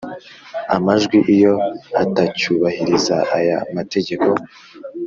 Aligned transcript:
amajwi 0.75 1.17
iyo 1.33 1.53
atacyubahiriza 2.03 3.17
aya 3.37 3.57
mategeko 3.75 4.29